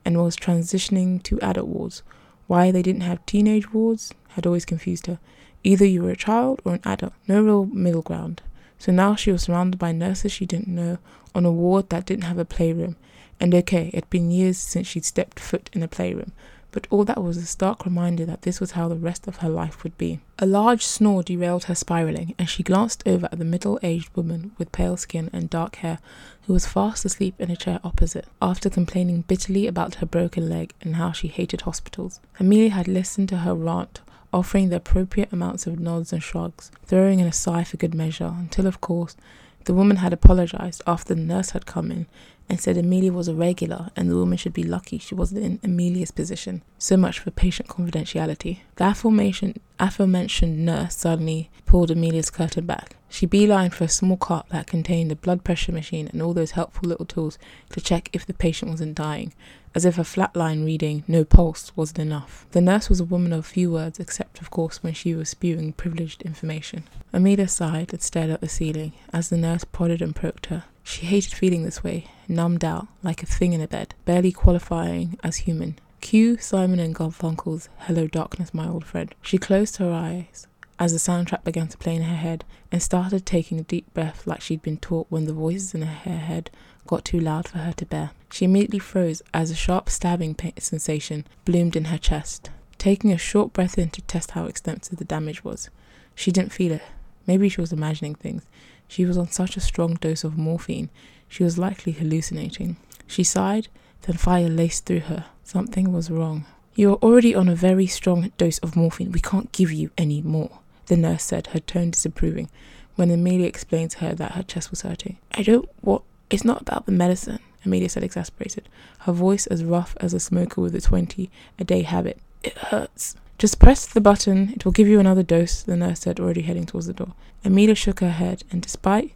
[0.04, 2.02] and was transitioning to adult wards.
[2.48, 5.20] Why they didn't have teenage wards had always confused her.
[5.62, 8.42] Either you were a child or an adult, no real middle ground.
[8.80, 10.98] So now she was surrounded by nurses she didn't know
[11.36, 12.96] on a ward that didn't have a playroom
[13.38, 16.32] And okay, it had been years since she'd stepped foot in a playroom,
[16.72, 19.48] but all that was a stark reminder that this was how the rest of her
[19.48, 20.20] life would be.
[20.38, 24.52] A large snore derailed her spiraling, and she glanced over at the middle aged woman
[24.58, 25.98] with pale skin and dark hair
[26.46, 30.74] who was fast asleep in a chair opposite, after complaining bitterly about her broken leg
[30.80, 32.20] and how she hated hospitals.
[32.38, 34.00] Amelia had listened to her rant,
[34.32, 38.34] offering the appropriate amounts of nods and shrugs, throwing in a sigh for good measure,
[38.38, 39.16] until, of course,
[39.64, 42.06] the woman had apologized after the nurse had come in
[42.50, 45.60] and said Amelia was a regular and the woman should be lucky she wasn't in
[45.62, 46.62] Amelia's position.
[46.78, 48.58] So much for patient confidentiality.
[48.74, 52.96] The aforementioned, nurse suddenly pulled Amelia's curtain back.
[53.08, 56.52] She beelined for a small cart that contained a blood pressure machine and all those
[56.52, 57.38] helpful little tools
[57.70, 59.32] to check if the patient wasn't dying,
[59.74, 62.46] as if a flat line reading no pulse wasn't enough.
[62.50, 65.72] The nurse was a woman of few words, except, of course, when she was spewing
[65.72, 66.84] privileged information.
[67.12, 70.64] Amelia sighed and stared at the ceiling as the nurse prodded and poked her.
[70.90, 75.16] She hated feeling this way, numbed out, like a thing in a bed, barely qualifying
[75.22, 75.78] as human.
[76.00, 79.14] Cue Simon and Garfunkel's Hello Darkness, My Old Friend.
[79.22, 80.48] She closed her eyes
[80.80, 84.26] as the soundtrack began to play in her head and started taking a deep breath
[84.26, 86.50] like she'd been taught when the voices in her head
[86.88, 88.10] got too loud for her to bear.
[88.32, 92.50] She immediately froze as a sharp stabbing pain sensation bloomed in her chest.
[92.78, 95.70] Taking a short breath in to test how extensive the damage was.
[96.16, 96.82] She didn't feel it.
[97.28, 98.42] Maybe she was imagining things.
[98.90, 100.90] She was on such a strong dose of morphine,
[101.28, 102.76] she was likely hallucinating.
[103.06, 103.68] She sighed,
[104.02, 105.26] then fire laced through her.
[105.44, 106.44] Something was wrong.
[106.74, 109.12] You are already on a very strong dose of morphine.
[109.12, 112.50] We can't give you any more, the nurse said, her tone disapproving,
[112.96, 115.18] when Amelia explained to her that her chest was hurting.
[115.34, 118.68] I don't what it's not about the medicine, Amelia said, exasperated,
[119.00, 122.18] her voice as rough as a smoker with a 20 a day habit.
[122.42, 123.16] It hurts.
[123.38, 126.66] Just press the button, it will give you another dose, the nurse said, already heading
[126.66, 127.14] towards the door.
[127.44, 129.14] Amelia shook her head, and despite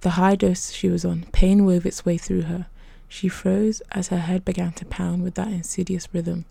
[0.00, 2.66] the high dose she was on, pain wove its way through her.
[3.08, 6.44] She froze as her head began to pound with that insidious rhythm.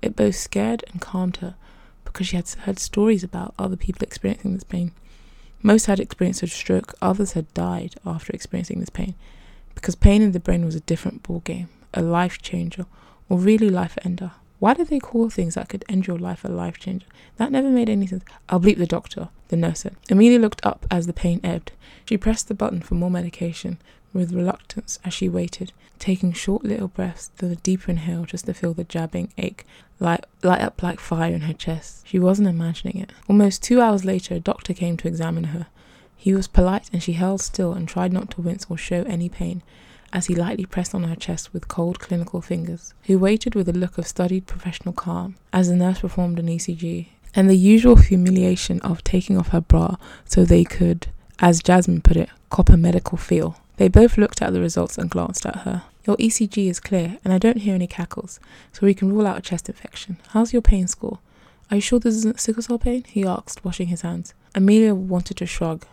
[0.00, 1.56] It both scared and calmed her,
[2.04, 4.92] because she had heard stories about other people experiencing this pain.
[5.62, 9.14] Most had experienced a stroke, others had died after experiencing this pain,
[9.74, 12.86] because pain in the brain was a different ballgame, a life changer,
[13.28, 14.32] or really life ender.
[14.62, 17.08] Why do they call things that could end your life a life changer?
[17.36, 18.22] That never made any sense.
[18.48, 19.96] I'll bleep the doctor, the nurse said.
[20.08, 21.72] Amelia looked up as the pain ebbed.
[22.04, 23.78] She pressed the button for more medication
[24.12, 28.54] with reluctance as she waited, taking short little breaths, then a deeper inhale just to
[28.54, 29.66] feel the jabbing ache
[29.98, 32.06] light, light up like fire in her chest.
[32.06, 33.10] She wasn't imagining it.
[33.28, 35.66] Almost two hours later, a doctor came to examine her.
[36.16, 39.28] He was polite and she held still and tried not to wince or show any
[39.28, 39.62] pain
[40.12, 43.72] as he lightly pressed on her chest with cold clinical fingers, who waited with a
[43.72, 48.80] look of studied professional calm as the nurse performed an ECG, and the usual humiliation
[48.82, 51.06] of taking off her bra so they could,
[51.38, 53.56] as Jasmine put it, cop a medical feel.
[53.76, 55.84] They both looked at the results and glanced at her.
[56.06, 58.38] Your ECG is clear, and I don't hear any crackles,
[58.72, 60.18] so we can rule out a chest infection.
[60.28, 61.20] How's your pain score?
[61.70, 63.04] Are you sure this isn't sickle cell pain?
[63.04, 64.34] he asked, washing his hands.
[64.54, 65.86] Amelia wanted to shrug.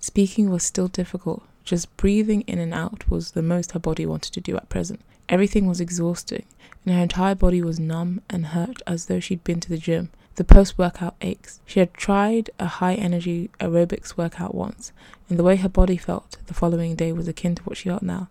[0.00, 4.32] Speaking was still difficult, just breathing in and out was the most her body wanted
[4.32, 5.00] to do at present.
[5.28, 6.46] Everything was exhausting,
[6.84, 10.10] and her entire body was numb and hurt as though she'd been to the gym.
[10.36, 11.60] The post workout aches.
[11.66, 14.92] She had tried a high energy aerobics workout once,
[15.28, 18.02] and the way her body felt the following day was akin to what she felt
[18.02, 18.28] now,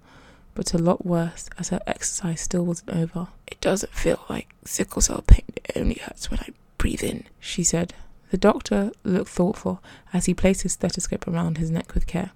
[0.54, 3.28] but a lot worse as her exercise still wasn't over.
[3.48, 7.64] It doesn't feel like sickle cell pain, it only hurts when I breathe in, she
[7.64, 7.94] said.
[8.32, 9.82] The doctor looked thoughtful
[10.14, 12.32] as he placed his stethoscope around his neck with care.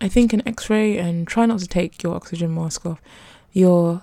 [0.00, 3.00] I think an X-ray and try not to take your oxygen mask off.
[3.52, 4.02] Your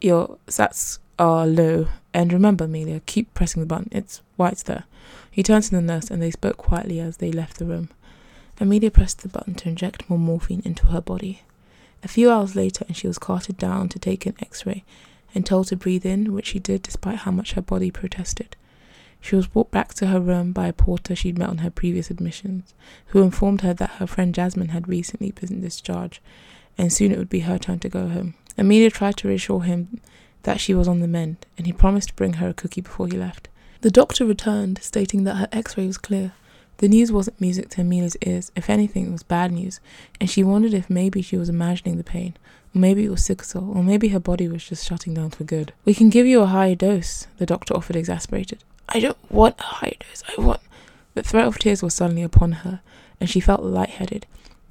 [0.00, 3.88] your sats are low, and remember, Amelia, keep pressing the button.
[3.92, 4.84] It's why it's there.
[5.30, 7.90] He turned to the nurse, and they spoke quietly as they left the room.
[8.60, 11.42] Amelia pressed the button to inject more morphine into her body.
[12.02, 14.84] A few hours later, and she was carted down to take an X-ray,
[15.34, 18.56] and told to breathe in, which she did despite how much her body protested.
[19.20, 22.10] She was brought back to her room by a porter she'd met on her previous
[22.10, 22.74] admissions,
[23.06, 26.20] who informed her that her friend Jasmine had recently been discharged,
[26.78, 28.34] and soon it would be her turn to go home.
[28.58, 30.00] Amelia tried to reassure him
[30.44, 33.06] that she was on the mend, and he promised to bring her a cookie before
[33.08, 33.48] he left.
[33.80, 36.32] The doctor returned, stating that her x ray was clear.
[36.78, 39.80] The news wasn't music to Amelia's ears, if anything, it was bad news,
[40.20, 42.36] and she wondered if maybe she was imagining the pain,
[42.74, 45.72] or maybe it was cell, or maybe her body was just shutting down for good.
[45.84, 48.62] We can give you a higher dose, the doctor offered, exasperated.
[48.88, 50.22] I don't want a higher dose.
[50.36, 50.60] I want.
[51.14, 52.80] The threat of tears was suddenly upon her,
[53.20, 54.26] and she felt lightheaded.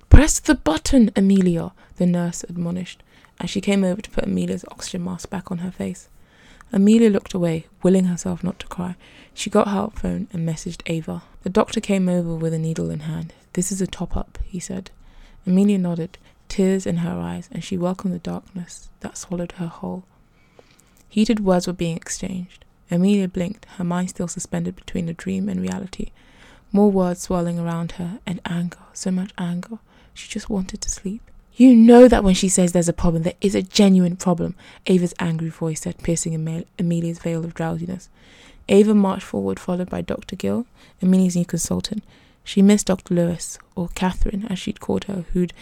[0.10, 3.04] Press the button, Amelia, the nurse admonished,
[3.39, 6.08] as she came over to put Amelia's oxygen mask back on her face.
[6.71, 8.95] Amelia looked away, willing herself not to cry.
[9.34, 11.23] She got her phone and messaged Ava.
[11.43, 13.34] The doctor came over with a needle in hand.
[13.54, 14.91] This is a top up, he said.
[15.45, 16.17] Amelia nodded.
[16.47, 20.04] tears in her eyes, and she welcomed the darkness that swallowed her whole.
[21.10, 22.64] Heated words were being exchanged.
[22.91, 26.11] Amelia blinked, her mind still suspended between a dream and reality.
[26.71, 29.79] More words swirling around her, and anger, so much anger.
[30.13, 31.21] She just wanted to sleep.
[31.55, 34.55] You know that when she says there's a problem, there is a genuine problem,
[34.87, 36.35] Ava's angry voice said, piercing
[36.77, 38.09] Amelia's veil of drowsiness.
[38.67, 40.35] Ava marched forward, followed by Dr.
[40.35, 40.65] Gill,
[41.01, 42.03] Amelia's new consultant.
[42.43, 43.13] She missed Dr.
[43.13, 45.53] Lewis, or Catherine, as she'd called her, who'd,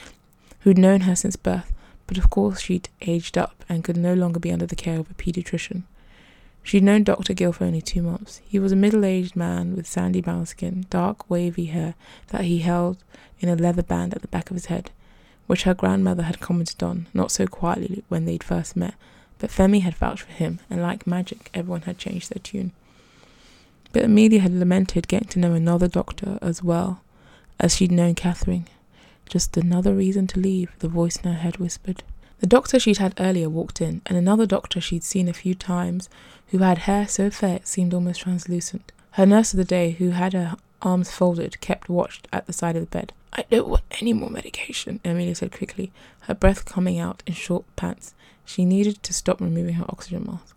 [0.62, 1.72] who'd known her since birth,
[2.08, 5.12] but of course she'd aged up and could no longer be under the care of
[5.12, 5.84] a pediatrician.
[6.64, 7.34] She'd known Dr.
[7.34, 8.42] Gill for only two months.
[8.48, 11.96] He was a middle aged man with sandy brown skin, dark wavy hair
[12.28, 12.98] that he held
[13.40, 14.92] in a leather band at the back of his head
[15.48, 18.96] which her grandmother had commented on, not so quietly when they'd first met,
[19.40, 22.72] but Femi had vouched for him, and like magic, everyone had changed their tune.
[23.92, 27.02] But Amelia had lamented getting to know another doctor as well
[27.60, 28.68] as she'd known Catherine.
[29.28, 32.04] Just another reason to leave, the voice in her head whispered.
[32.44, 36.10] The doctor she'd had earlier walked in, and another doctor she'd seen a few times,
[36.48, 38.92] who had hair so fair it seemed almost translucent.
[39.12, 42.76] Her nurse of the day, who had her arms folded, kept watch at the side
[42.76, 43.14] of the bed.
[43.32, 47.64] I don't want any more medication, Amelia said quickly, her breath coming out in short
[47.78, 48.14] pants.
[48.44, 50.54] She needed to stop removing her oxygen mask.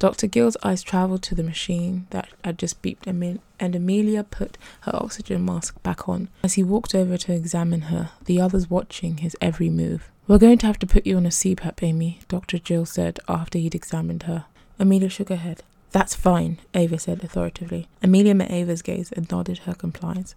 [0.00, 0.26] Dr.
[0.26, 5.44] Gill's eyes travelled to the machine that had just beeped, and Amelia put her oxygen
[5.44, 6.30] mask back on.
[6.42, 10.10] As he walked over to examine her, the others watching his every move.
[10.28, 12.58] We're going to have to put you on a CPAP, Amy, Dr.
[12.58, 14.44] Gill said after he'd examined her.
[14.78, 15.62] Amelia shook her head.
[15.92, 17.88] That's fine, Ava said authoritatively.
[18.02, 20.34] Amelia met Ava's gaze and nodded her compliance.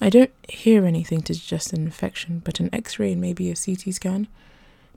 [0.00, 3.54] I don't hear anything to suggest an infection, but an x ray and maybe a
[3.54, 4.26] CT scan.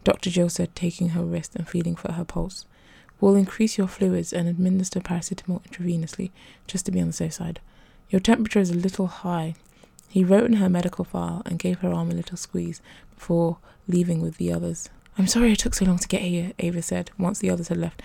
[0.03, 0.31] Dr.
[0.31, 2.65] Gill said, taking her wrist and feeling for her pulse.
[3.19, 6.31] We'll increase your fluids and administer paracetamol intravenously,
[6.65, 7.59] just to be on the safe side.
[8.09, 9.53] Your temperature is a little high.
[10.09, 12.81] He wrote in her medical file and gave her arm a little squeeze
[13.13, 13.59] before
[13.91, 14.89] leaving with the others.
[15.17, 17.77] I'm sorry it took so long to get here, Ava said, once the others had
[17.77, 18.01] left.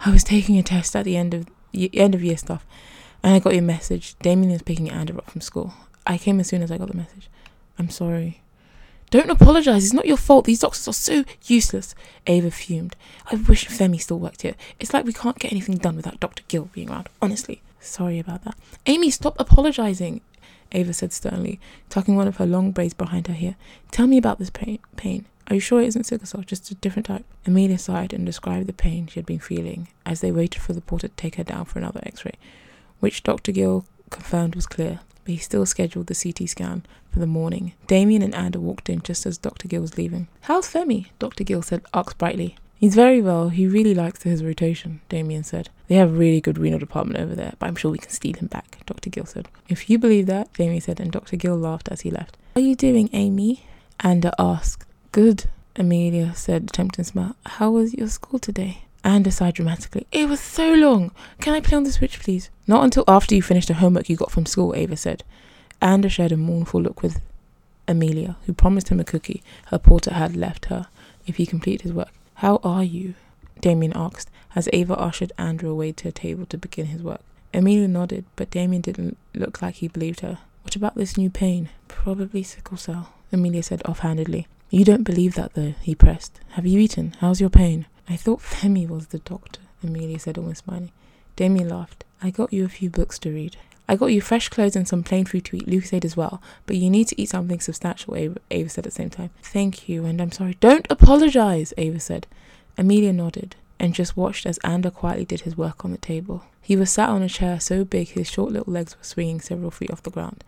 [0.00, 2.66] I was taking a test at the end of end of year stuff,
[3.22, 4.18] and I got your message.
[4.20, 5.74] Damien is picking Andrew up from school.
[6.06, 7.28] I came as soon as I got the message.
[7.78, 8.42] I'm sorry.
[9.10, 9.84] Don't apologize.
[9.84, 10.44] It's not your fault.
[10.44, 11.94] These doctors are so useless.
[12.26, 12.96] Ava fumed.
[13.30, 14.54] I wish Femi still worked here.
[14.78, 16.42] It's like we can't get anything done without Dr.
[16.48, 17.08] Gill being around.
[17.22, 17.62] Honestly.
[17.80, 18.56] Sorry about that.
[18.86, 20.20] Amy, stop apologizing.
[20.72, 23.56] Ava said sternly, tucking one of her long braids behind her ear.
[23.90, 24.78] Tell me about this pain.
[24.96, 25.26] Pain.
[25.48, 27.24] Are you sure it isn't sickle cell, just a different type?
[27.46, 30.82] Amelia sighed and described the pain she had been feeling as they waited for the
[30.82, 32.34] porter to take her down for another x ray,
[33.00, 33.52] which Dr.
[33.52, 37.74] Gill confirmed was clear but he still scheduled the CT scan for the morning.
[37.86, 39.68] Damien and Anda walked in just as Dr.
[39.68, 40.26] Gill was leaving.
[40.40, 41.08] How's Femi?
[41.18, 41.44] Dr.
[41.44, 42.56] Gill said, asked brightly.
[42.78, 43.48] He's very well.
[43.48, 45.68] He really likes his rotation, Damien said.
[45.88, 48.36] They have a really good renal department over there, but I'm sure we can steal
[48.36, 49.10] him back, Dr.
[49.10, 49.48] Gill said.
[49.68, 51.34] If you believe that, Damien said, and Dr.
[51.36, 52.36] Gill laughed as he left.
[52.54, 53.64] How are you doing, Amy?
[54.00, 54.84] Anda asked.
[55.10, 57.34] Good, Amelia said, attempting to smile.
[57.46, 58.84] How was your school today?
[59.02, 60.06] Anda sighed dramatically.
[60.12, 61.10] It was so long.
[61.40, 62.48] Can I play on the Switch, please?
[62.68, 65.24] Not until after you finish the homework you got from school, Ava said.
[65.82, 67.20] Anda shared a mournful look with
[67.88, 70.86] Amelia, who promised him a cookie her porter had left her
[71.26, 72.12] if he completed his work.
[72.38, 73.14] How are you?
[73.60, 77.22] Damien asked, as Ava ushered Andrew away to a table to begin his work.
[77.52, 80.38] Amelia nodded, but Damien didn't look like he believed her.
[80.62, 81.68] What about this new pain?
[81.88, 84.46] Probably sickle cell, Amelia said offhandedly.
[84.70, 86.38] You don't believe that, though, he pressed.
[86.50, 87.16] Have you eaten?
[87.18, 87.86] How's your pain?
[88.08, 90.92] I thought Femi was the doctor, Amelia said, almost smiling.
[91.34, 92.04] Damien laughed.
[92.22, 93.56] I got you a few books to read.
[93.88, 96.42] I got you fresh clothes and some plain food to eat, Luke said as well,
[96.66, 99.30] but you need to eat something substantial, Ava, Ava said at the same time.
[99.42, 100.56] Thank you, and I'm sorry.
[100.60, 102.26] Don't apologize, Ava said.
[102.76, 106.44] Amelia nodded and just watched as Anda quietly did his work on the table.
[106.60, 109.70] He was sat on a chair so big his short little legs were swinging several
[109.70, 110.44] feet off the ground.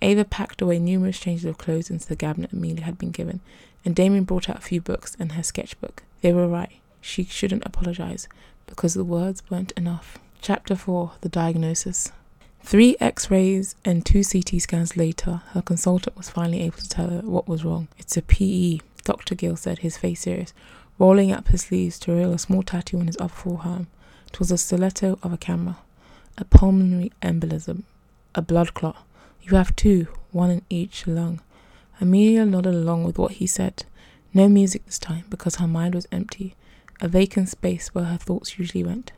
[0.00, 3.40] Ava packed away numerous changes of clothes into the cabinet Amelia had been given,
[3.84, 6.04] and Damien brought out a few books and her sketchbook.
[6.20, 8.28] They were right she shouldn't apologize
[8.66, 10.18] because the words weren't enough.
[10.40, 12.12] Chapter 4 The Diagnosis.
[12.62, 17.08] Three x rays and two CT scans later, her consultant was finally able to tell
[17.08, 17.88] her what was wrong.
[17.98, 19.34] It's a PE, Dr.
[19.34, 20.52] Gill said, his face serious,
[20.98, 23.86] rolling up his sleeves to reveal a small tattoo on his upper forearm.
[24.26, 25.78] It was a stiletto of a camera.
[26.36, 27.84] A pulmonary embolism,
[28.34, 29.04] a blood clot.
[29.42, 31.40] You have two, one in each lung.
[32.00, 33.84] Amelia nodded along with what he said.
[34.34, 36.54] No music this time because her mind was empty
[37.00, 39.12] a vacant space where her thoughts usually went.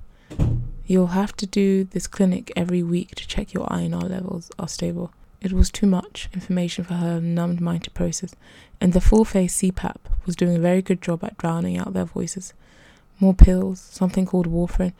[0.90, 5.12] You'll have to do this clinic every week to check your INR levels are stable.
[5.40, 8.34] It was too much information for her numbed mind to process,
[8.80, 12.06] and the full face CPAP was doing a very good job at drowning out their
[12.06, 12.54] voices.
[13.20, 14.92] More pills, something called warfarin,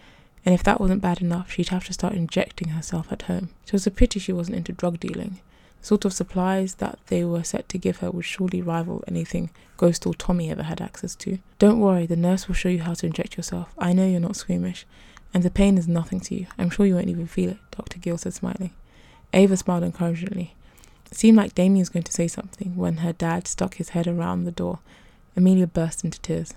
[0.47, 3.49] and if that wasn't bad enough, she'd have to start injecting herself at home.
[3.67, 5.41] It was a pity she wasn't into drug dealing.
[5.81, 9.51] The sort of supplies that they were set to give her would surely rival anything
[9.77, 11.41] Ghost or Tommy ever had access to.
[11.59, 13.75] Don't worry, the nurse will show you how to inject yourself.
[13.77, 14.87] I know you're not squeamish,
[15.33, 16.47] and the pain is nothing to you.
[16.59, 17.99] I'm sure you won't even feel it, Dr.
[17.99, 18.73] Gill said, smiling.
[19.33, 20.55] Ava smiled encouragingly.
[21.11, 24.07] It seemed like Damien was going to say something when her dad stuck his head
[24.07, 24.81] around the door.
[25.37, 26.55] Amelia burst into tears.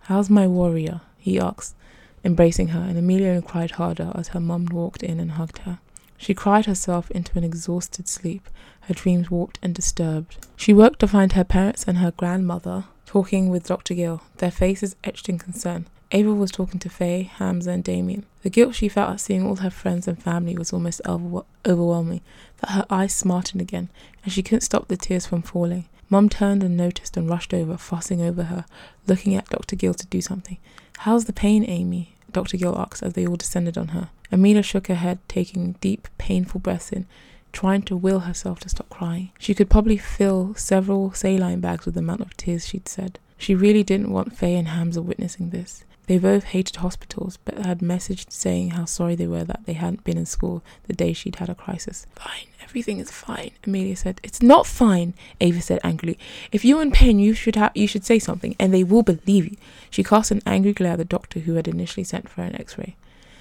[0.00, 1.00] How's my warrior?
[1.18, 1.74] he asked,
[2.22, 5.78] embracing her, and Amelia cried harder as her mum walked in and hugged her.
[6.16, 8.48] She cried herself into an exhausted sleep,
[8.82, 10.46] her dreams warped and disturbed.
[10.56, 13.94] She woke to find her parents and her grandmother talking with Dr.
[13.94, 15.86] Gill, their faces etched in concern.
[16.12, 18.24] Ava was talking to Faye, Hamza, and Damien.
[18.42, 22.20] The guilt she felt at seeing all her friends and family was almost overwhelming,
[22.58, 23.88] that her eyes smartened again,
[24.22, 25.86] and she couldn't stop the tears from falling.
[26.10, 28.64] Mum turned and noticed and rushed over, fussing over her,
[29.06, 29.74] looking at Dr.
[29.74, 30.58] Gill to do something.
[30.98, 32.14] How's the pain, Amy?
[32.30, 32.56] Dr.
[32.56, 34.10] Gill asked as they all descended on her.
[34.30, 37.06] Amelia shook her head, taking deep, painful breaths in,
[37.52, 39.30] trying to will herself to stop crying.
[39.38, 43.18] She could probably fill several saline bags with the amount of tears she'd said.
[43.38, 45.84] She really didn't want Faye and Hamza witnessing this.
[46.06, 50.04] They both hated hospitals, but had messaged saying how sorry they were that they hadn't
[50.04, 52.06] been in school the day she'd had a crisis.
[52.14, 54.20] Fine, everything is fine, Amelia said.
[54.22, 56.18] It's not fine, Ava said angrily.
[56.52, 59.46] If you're in pain, you should have you should say something, and they will believe
[59.46, 59.56] you.
[59.88, 62.96] She cast an angry glare at the doctor who had initially sent for an X-ray.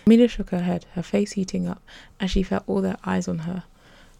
[0.05, 1.81] Amelia shook her head, her face heating up,
[2.19, 3.63] as she felt all their eyes on her.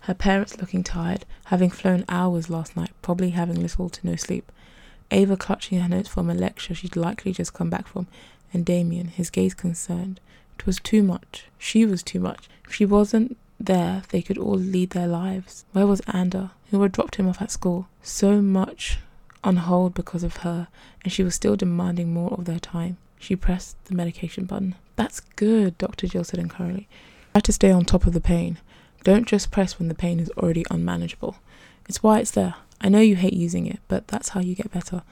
[0.01, 4.51] Her parents looking tired, having flown hours last night, probably having little to no sleep.
[5.11, 8.07] Ava clutching her notes from a lecture she'd likely just come back from,
[8.53, 10.19] and Damien, his gaze concerned.
[10.57, 11.45] It was too much.
[11.57, 12.47] She was too much.
[12.65, 15.65] If she wasn't there, they could all lead their lives.
[15.71, 17.87] Where was Ander, who had dropped him off at school?
[18.01, 18.99] So much
[19.43, 20.67] on hold because of her,
[21.03, 22.97] and she was still demanding more of their time.
[23.19, 24.75] She pressed the medication button.
[24.95, 26.07] That's good, Dr.
[26.07, 26.87] Gill said encouragingly.
[27.33, 28.57] Try to stay on top of the pain.
[29.03, 31.37] Don't just press when the pain is already unmanageable.
[31.89, 32.55] It's why it's there.
[32.79, 35.03] I know you hate using it, but that's how you get better.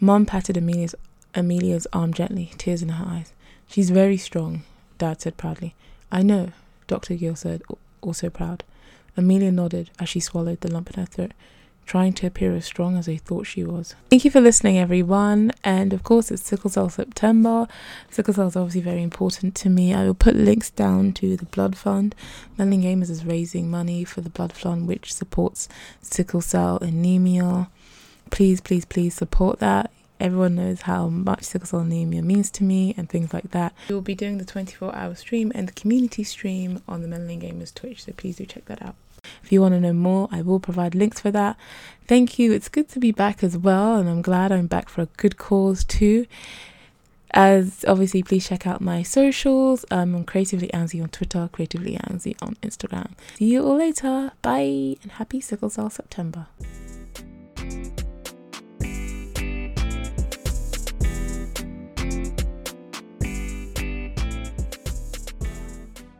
[0.00, 0.94] Mum patted Amelia's
[1.34, 3.32] Amelia's arm gently, tears in her eyes.
[3.66, 4.62] She's very strong,
[4.98, 5.74] Dad said proudly.
[6.12, 6.52] I know,
[6.86, 7.14] Dr.
[7.14, 7.62] Gill said,
[8.00, 8.62] also proud.
[9.16, 11.32] Amelia nodded as she swallowed the lump in her throat,
[11.86, 13.94] trying to appear as strong as they thought she was.
[14.10, 15.52] Thank you for listening, everyone.
[15.62, 17.66] And of course, it's Sickle Cell September.
[18.10, 19.94] Sickle Cell is obviously very important to me.
[19.94, 22.14] I will put links down to the Blood Fund.
[22.58, 25.68] Melanin Gamers is raising money for the Blood Fund, which supports
[26.00, 27.68] sickle cell anemia.
[28.30, 29.90] Please, please, please support that.
[30.20, 33.74] Everyone knows how much sickle cell anemia means to me and things like that.
[33.88, 37.42] We will be doing the 24 hour stream and the community stream on the Melanin
[37.42, 38.94] Gamers Twitch, so please do check that out.
[39.42, 41.56] If you want to know more, I will provide links for that.
[42.06, 42.52] Thank you.
[42.52, 45.36] It's good to be back as well, and I'm glad I'm back for a good
[45.36, 46.26] cause too.
[47.30, 49.84] As obviously, please check out my socials.
[49.90, 53.10] Um, I'm Creatively Anzi on Twitter, Creatively Anzi on Instagram.
[53.36, 54.30] See you all later.
[54.40, 56.46] Bye, and happy Sickle Cell September.